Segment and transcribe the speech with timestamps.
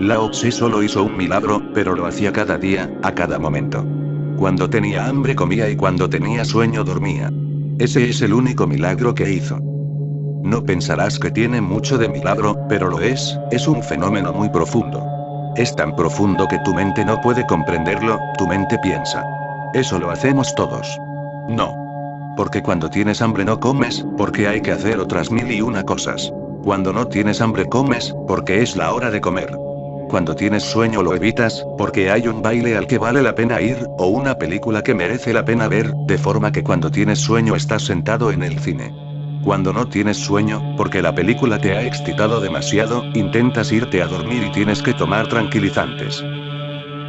[0.00, 3.84] Lao Tse solo hizo un milagro, pero lo hacía cada día, a cada momento.
[4.36, 7.30] Cuando tenía hambre comía y cuando tenía sueño dormía.
[7.78, 9.58] Ese es el único milagro que hizo.
[10.42, 15.02] No pensarás que tiene mucho de milagro, pero lo es, es un fenómeno muy profundo.
[15.56, 19.39] Es tan profundo que tu mente no puede comprenderlo, tu mente piensa.
[19.74, 20.98] Eso lo hacemos todos.
[21.48, 21.76] No.
[22.36, 26.32] Porque cuando tienes hambre no comes, porque hay que hacer otras mil y una cosas.
[26.64, 29.56] Cuando no tienes hambre comes, porque es la hora de comer.
[30.08, 33.86] Cuando tienes sueño lo evitas, porque hay un baile al que vale la pena ir,
[33.96, 37.82] o una película que merece la pena ver, de forma que cuando tienes sueño estás
[37.84, 38.92] sentado en el cine.
[39.44, 44.42] Cuando no tienes sueño, porque la película te ha excitado demasiado, intentas irte a dormir
[44.42, 46.22] y tienes que tomar tranquilizantes.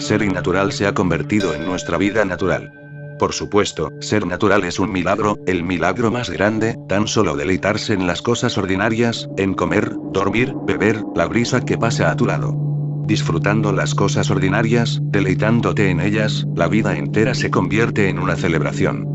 [0.01, 2.73] Ser innatural se ha convertido en nuestra vida natural.
[3.19, 8.07] Por supuesto, ser natural es un milagro, el milagro más grande, tan solo deleitarse en
[8.07, 12.61] las cosas ordinarias, en comer, dormir, beber, la brisa que pasa a tu lado
[13.05, 19.05] disfrutando las cosas ordinarias, deleitándote en ellas, la vida entera se convierte en una celebración.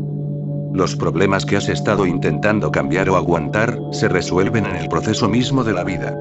[0.71, 5.63] Los problemas que has estado intentando cambiar o aguantar, se resuelven en el proceso mismo
[5.63, 6.15] de la vida.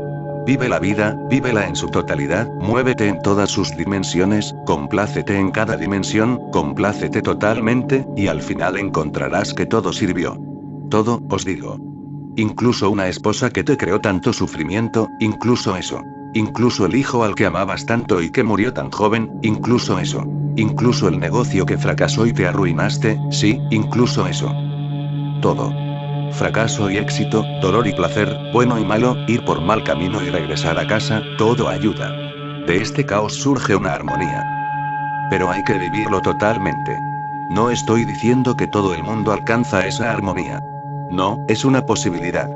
[0.46, 5.76] Vive la vida, vívela en su totalidad, muévete en todas sus dimensiones, complácete en cada
[5.76, 10.40] dimensión, complácete totalmente, y al final encontrarás que todo sirvió.
[10.88, 11.80] Todo, os digo.
[12.36, 16.00] Incluso una esposa que te creó tanto sufrimiento, incluso eso.
[16.32, 20.24] Incluso el hijo al que amabas tanto y que murió tan joven, incluso eso.
[20.54, 24.54] Incluso el negocio que fracasó y te arruinaste, sí, incluso eso.
[25.42, 25.85] Todo.
[26.36, 30.78] Fracaso y éxito, dolor y placer, bueno y malo, ir por mal camino y regresar
[30.78, 32.12] a casa, todo ayuda.
[32.66, 34.44] De este caos surge una armonía.
[35.30, 36.98] Pero hay que vivirlo totalmente.
[37.48, 40.60] No estoy diciendo que todo el mundo alcanza esa armonía.
[41.10, 42.50] No, es una posibilidad.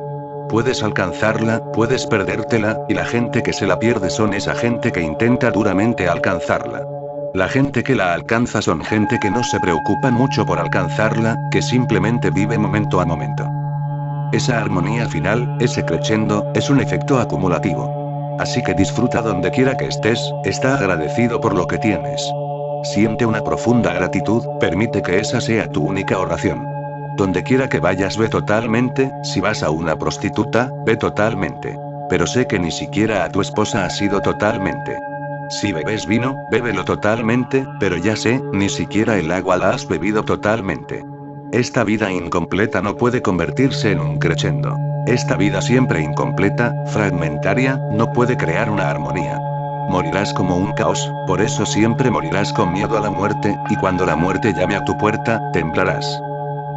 [0.50, 5.00] Puedes alcanzarla, puedes perdértela, y la gente que se la pierde son esa gente que
[5.00, 6.82] intenta duramente alcanzarla.
[7.32, 11.62] La gente que la alcanza son gente que no se preocupa mucho por alcanzarla, que
[11.62, 13.59] simplemente vive momento a momento.
[14.32, 18.36] Esa armonía final, ese crescendo, es un efecto acumulativo.
[18.38, 22.22] Así que disfruta donde quiera que estés, está agradecido por lo que tienes.
[22.84, 26.64] Siente una profunda gratitud, permite que esa sea tu única oración.
[27.16, 31.76] Donde quiera que vayas ve totalmente, si vas a una prostituta, ve totalmente.
[32.08, 34.96] Pero sé que ni siquiera a tu esposa ha sido totalmente.
[35.50, 40.22] Si bebes vino, bébelo totalmente, pero ya sé, ni siquiera el agua la has bebido
[40.22, 41.04] totalmente.
[41.52, 44.76] Esta vida incompleta no puede convertirse en un crescendo.
[45.08, 49.36] Esta vida siempre incompleta, fragmentaria, no puede crear una armonía.
[49.88, 54.06] Morirás como un caos, por eso siempre morirás con miedo a la muerte, y cuando
[54.06, 56.06] la muerte llame a tu puerta, temblarás.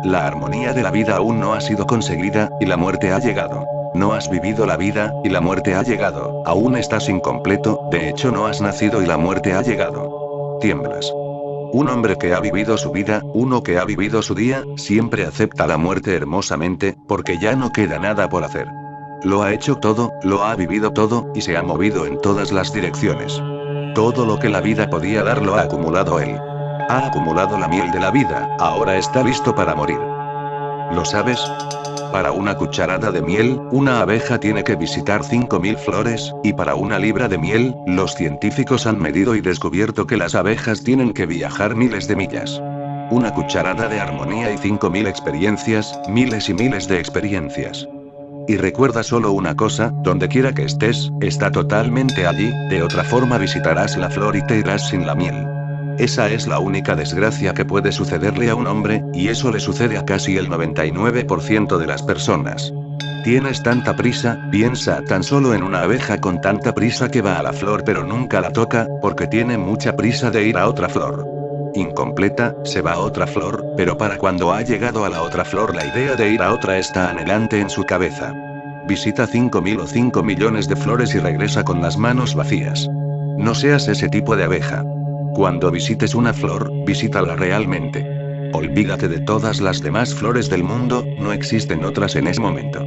[0.05, 3.67] La armonía de la vida aún no ha sido conseguida, y la muerte ha llegado.
[3.93, 6.41] No has vivido la vida, y la muerte ha llegado.
[6.47, 10.57] Aún estás incompleto, de hecho no has nacido y la muerte ha llegado.
[10.61, 11.13] Tiemblas.
[11.73, 15.65] Un hombre que ha vivido su vida, uno que ha vivido su día, siempre acepta
[15.65, 18.67] la muerte hermosamente, porque ya no queda nada por hacer.
[19.23, 22.71] Lo ha hecho todo, lo ha vivido todo, y se ha movido en todas las
[22.71, 23.41] direcciones.
[23.95, 26.37] Todo lo que la vida podía dar lo ha acumulado él.
[26.89, 29.99] Ha acumulado la miel de la vida, ahora está listo para morir.
[30.91, 31.39] ¿Lo sabes?
[32.13, 36.99] Para una cucharada de miel, una abeja tiene que visitar 5.000 flores, y para una
[36.99, 41.75] libra de miel, los científicos han medido y descubierto que las abejas tienen que viajar
[41.75, 42.61] miles de millas.
[43.09, 47.87] Una cucharada de armonía y 5.000 experiencias, miles y miles de experiencias.
[48.47, 53.39] Y recuerda solo una cosa, donde quiera que estés, está totalmente allí, de otra forma
[53.39, 55.62] visitarás la flor y te irás sin la miel.
[55.97, 59.97] Esa es la única desgracia que puede sucederle a un hombre, y eso le sucede
[59.97, 62.73] a casi el 99% de las personas.
[63.23, 67.43] Tienes tanta prisa, piensa tan solo en una abeja con tanta prisa que va a
[67.43, 71.25] la flor pero nunca la toca, porque tiene mucha prisa de ir a otra flor.
[71.73, 75.73] Incompleta, se va a otra flor, pero para cuando ha llegado a la otra flor
[75.73, 78.33] la idea de ir a otra está anhelante en su cabeza.
[78.87, 82.89] Visita 5.000 o 5 millones de flores y regresa con las manos vacías.
[83.37, 84.83] No seas ese tipo de abeja.
[85.35, 88.05] Cuando visites una flor, visítala realmente.
[88.53, 92.85] Olvídate de todas las demás flores del mundo, no existen otras en ese momento.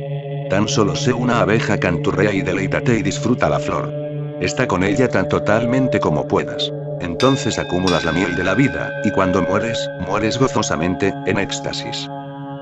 [0.48, 3.92] Tan solo sé una abeja canturrea y deleítate y disfruta la flor.
[4.40, 6.72] Está con ella tan totalmente como puedas.
[7.00, 12.08] Entonces acumulas la miel de la vida, y cuando mueres, mueres gozosamente, en éxtasis.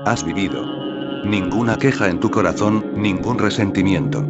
[0.05, 0.65] Has vivido.
[1.25, 4.25] Ninguna queja en tu corazón, ningún resentimiento.